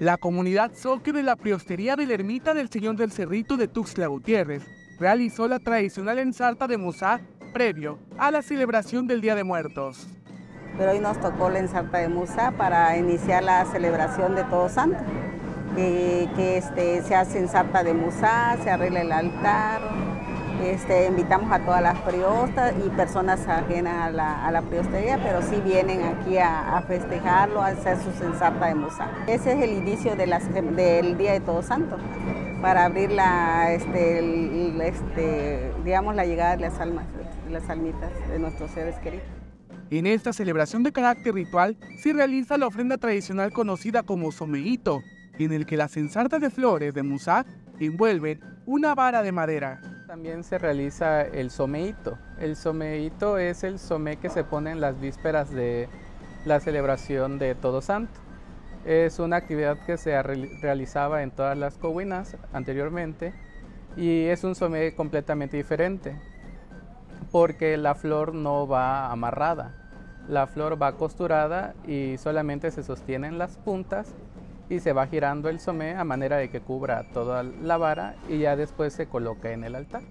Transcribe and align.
La 0.00 0.16
comunidad 0.16 0.70
Soque 0.72 1.12
de 1.12 1.22
la 1.22 1.36
Priostería 1.36 1.94
de 1.94 2.06
la 2.06 2.14
Ermita 2.14 2.54
del 2.54 2.70
Señor 2.70 2.96
del 2.96 3.12
Cerrito 3.12 3.58
de 3.58 3.68
Tuxtla 3.68 4.06
Gutiérrez 4.06 4.64
realizó 4.98 5.46
la 5.46 5.58
tradicional 5.58 6.18
ensarta 6.18 6.66
de 6.66 6.78
Musá 6.78 7.20
previo 7.52 7.98
a 8.16 8.30
la 8.30 8.40
celebración 8.40 9.06
del 9.06 9.20
Día 9.20 9.34
de 9.34 9.44
Muertos. 9.44 10.08
Pero 10.78 10.92
hoy 10.92 11.00
nos 11.00 11.20
tocó 11.20 11.50
la 11.50 11.58
ensarta 11.58 11.98
de 11.98 12.08
Musá 12.08 12.52
para 12.52 12.96
iniciar 12.96 13.42
la 13.42 13.66
celebración 13.66 14.34
de 14.34 14.44
Todos 14.44 14.72
Santos, 14.72 15.02
que, 15.76 16.30
que 16.34 16.56
este, 16.56 17.02
se 17.02 17.14
hace 17.14 17.38
ensarta 17.38 17.84
de 17.84 17.92
Musá, 17.92 18.56
se 18.62 18.70
arregla 18.70 19.02
el 19.02 19.12
altar, 19.12 19.82
este, 20.68 21.06
invitamos 21.06 21.50
a 21.52 21.60
todas 21.60 21.82
las 21.82 21.98
priostas 22.00 22.74
y 22.84 22.88
personas 22.90 23.46
ajenas 23.48 24.08
a 24.08 24.10
la, 24.10 24.46
a 24.46 24.62
priostería, 24.62 25.18
pero 25.22 25.42
sí 25.42 25.60
vienen 25.64 26.02
aquí 26.02 26.38
a, 26.38 26.82
festejarlo, 26.86 27.60
a 27.60 27.68
hacer 27.68 27.98
su 27.98 28.12
sensata 28.12 28.66
de 28.66 28.74
musa. 28.74 29.10
Ese 29.26 29.52
es 29.52 29.62
el 29.62 29.72
inicio 29.72 30.16
de 30.16 30.26
del 30.26 31.18
Día 31.18 31.32
de 31.32 31.40
Todos 31.40 31.66
Santos, 31.66 32.00
para 32.60 32.84
abrir 32.84 33.10
la, 33.12 33.72
este, 33.72 34.18
este, 34.86 35.72
digamos, 35.84 36.14
la 36.14 36.24
llegada 36.24 36.56
de 36.56 36.62
las 36.62 36.78
almas, 36.80 37.06
de 37.44 37.50
las 37.50 37.68
almitas 37.68 38.10
de 38.28 38.38
nuestros 38.38 38.70
seres 38.70 38.96
queridos. 38.98 39.26
En 39.90 40.06
esta 40.06 40.32
celebración 40.32 40.84
de 40.84 40.92
carácter 40.92 41.34
ritual 41.34 41.76
se 41.98 42.12
realiza 42.12 42.56
la 42.56 42.68
ofrenda 42.68 42.96
tradicional 42.96 43.52
conocida 43.52 44.04
como 44.04 44.30
someíto, 44.30 45.02
en 45.38 45.52
el 45.52 45.66
que 45.66 45.76
las 45.76 45.96
ensartas 45.96 46.40
de 46.40 46.50
flores 46.50 46.94
de 46.94 47.02
musá 47.02 47.44
envuelven 47.80 48.40
una 48.66 48.94
vara 48.94 49.22
de 49.22 49.32
madera. 49.32 49.80
También 50.10 50.42
se 50.42 50.58
realiza 50.58 51.22
el 51.22 51.52
someíto. 51.52 52.18
El 52.40 52.56
someíto 52.56 53.38
es 53.38 53.62
el 53.62 53.78
somé 53.78 54.16
que 54.16 54.28
se 54.28 54.42
pone 54.42 54.72
en 54.72 54.80
las 54.80 55.00
vísperas 55.00 55.52
de 55.52 55.88
la 56.44 56.58
celebración 56.58 57.38
de 57.38 57.54
Todo 57.54 57.80
Santo. 57.80 58.18
Es 58.84 59.20
una 59.20 59.36
actividad 59.36 59.78
que 59.86 59.96
se 59.96 60.20
realizaba 60.20 61.22
en 61.22 61.30
todas 61.30 61.56
las 61.56 61.78
cowinas 61.78 62.36
anteriormente 62.52 63.32
y 63.96 64.24
es 64.24 64.42
un 64.42 64.56
somé 64.56 64.96
completamente 64.96 65.56
diferente 65.56 66.20
porque 67.30 67.76
la 67.76 67.94
flor 67.94 68.34
no 68.34 68.66
va 68.66 69.12
amarrada. 69.12 69.76
La 70.28 70.48
flor 70.48 70.82
va 70.82 70.96
costurada 70.96 71.74
y 71.86 72.18
solamente 72.18 72.72
se 72.72 72.82
sostienen 72.82 73.38
las 73.38 73.58
puntas 73.58 74.12
y 74.70 74.80
se 74.80 74.94
va 74.94 75.08
girando 75.08 75.50
el 75.50 75.60
somé 75.60 75.96
a 75.96 76.04
manera 76.04 76.38
de 76.38 76.48
que 76.48 76.60
cubra 76.60 77.04
toda 77.12 77.42
la 77.42 77.76
vara 77.76 78.14
y 78.28 78.38
ya 78.38 78.56
después 78.56 78.94
se 78.94 79.06
coloca 79.06 79.52
en 79.52 79.64
el 79.64 79.74
altar. 79.74 80.02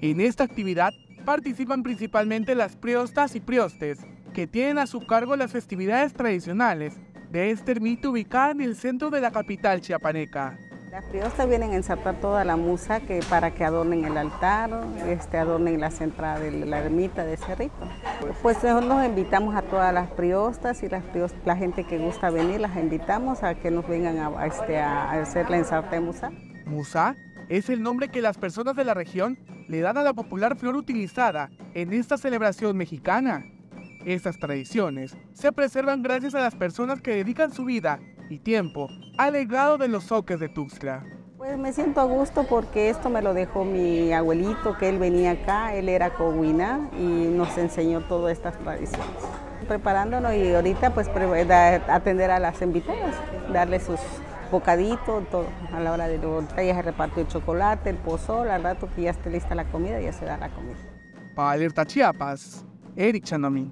En 0.00 0.20
esta 0.20 0.44
actividad 0.44 0.92
participan 1.24 1.82
principalmente 1.82 2.54
las 2.54 2.76
priostas 2.76 3.34
y 3.34 3.40
priostes, 3.40 3.98
que 4.32 4.46
tienen 4.46 4.78
a 4.78 4.86
su 4.86 5.06
cargo 5.06 5.36
las 5.36 5.52
festividades 5.52 6.12
tradicionales 6.12 6.98
de 7.30 7.50
este 7.50 7.72
ermita 7.72 8.08
ubicada 8.08 8.52
en 8.52 8.60
el 8.60 8.76
centro 8.76 9.10
de 9.10 9.20
la 9.20 9.32
capital 9.32 9.80
chiapaneca. 9.80 10.56
Las 10.94 11.06
priostas 11.06 11.48
vienen 11.48 11.72
a 11.72 11.74
ensartar 11.74 12.20
toda 12.20 12.44
la 12.44 12.54
musa 12.54 13.00
que, 13.00 13.18
para 13.28 13.50
que 13.50 13.64
adornen 13.64 14.04
el 14.04 14.16
altar, 14.16 14.70
este, 15.08 15.38
adornen 15.38 15.80
la 15.80 15.88
entrada 15.88 16.38
de 16.38 16.52
la 16.52 16.78
ermita 16.78 17.24
de 17.24 17.36
Cerrito. 17.36 17.74
Pues 18.42 18.62
nosotros 18.62 19.04
invitamos 19.04 19.56
a 19.56 19.62
todas 19.62 19.92
las 19.92 20.08
priostas 20.12 20.84
y 20.84 20.88
las 20.88 21.02
la 21.44 21.56
gente 21.56 21.82
que 21.82 21.98
gusta 21.98 22.30
venir, 22.30 22.60
las 22.60 22.76
invitamos 22.76 23.42
a 23.42 23.56
que 23.56 23.72
nos 23.72 23.88
vengan 23.88 24.18
a, 24.18 24.46
este, 24.46 24.78
a 24.78 25.10
hacer 25.20 25.50
la 25.50 25.56
ensarta 25.56 25.96
de 25.96 26.00
musa. 26.00 26.30
Musa 26.64 27.16
es 27.48 27.70
el 27.70 27.82
nombre 27.82 28.06
que 28.06 28.22
las 28.22 28.38
personas 28.38 28.76
de 28.76 28.84
la 28.84 28.94
región 28.94 29.36
le 29.66 29.80
dan 29.80 29.98
a 29.98 30.04
la 30.04 30.14
popular 30.14 30.54
flor 30.54 30.76
utilizada 30.76 31.50
en 31.74 31.92
esta 31.92 32.18
celebración 32.18 32.76
mexicana. 32.76 33.44
Estas 34.04 34.38
tradiciones 34.38 35.16
se 35.32 35.50
preservan 35.50 36.04
gracias 36.04 36.36
a 36.36 36.40
las 36.40 36.54
personas 36.54 37.00
que 37.00 37.16
dedican 37.16 37.52
su 37.52 37.64
vida 37.64 37.98
y 38.28 38.38
tiempo 38.38 38.88
al 39.18 39.34
legado 39.34 39.78
de 39.78 39.88
los 39.88 40.04
soques 40.04 40.40
de 40.40 40.48
Tuxtla. 40.48 41.04
Pues 41.36 41.58
me 41.58 41.72
siento 41.72 42.00
a 42.00 42.04
gusto 42.04 42.46
porque 42.48 42.88
esto 42.88 43.10
me 43.10 43.20
lo 43.20 43.34
dejó 43.34 43.64
mi 43.64 44.12
abuelito, 44.12 44.78
que 44.78 44.88
él 44.88 44.98
venía 44.98 45.32
acá, 45.32 45.74
él 45.74 45.88
era 45.88 46.14
coguina 46.14 46.88
y 46.98 47.02
nos 47.02 47.58
enseñó 47.58 48.00
todas 48.02 48.32
estas 48.32 48.58
tradiciones. 48.58 49.06
Preparándonos 49.68 50.34
y 50.34 50.54
ahorita 50.54 50.94
pues 50.94 51.08
atender 51.08 52.30
a 52.30 52.38
las 52.38 52.62
invitadas, 52.62 53.14
darle 53.52 53.78
sus 53.80 54.00
bocaditos, 54.50 55.28
todo, 55.28 55.46
a 55.72 55.80
la 55.80 55.92
hora 55.92 56.08
de 56.08 56.18
ya 56.56 56.74
se 56.74 56.82
repartió 56.82 57.22
el 57.22 57.28
chocolate, 57.28 57.90
el 57.90 57.96
pozol, 57.96 58.48
al 58.48 58.62
rato 58.62 58.88
que 58.94 59.02
ya 59.02 59.10
esté 59.10 59.30
lista 59.30 59.54
la 59.54 59.64
comida, 59.64 60.00
ya 60.00 60.12
se 60.12 60.24
da 60.24 60.36
la 60.36 60.48
comida. 60.48 60.76
Para 61.34 61.50
Alerta 61.50 61.84
Chiapas, 61.84 62.64
Eric 62.96 63.24
Chandomí. 63.24 63.70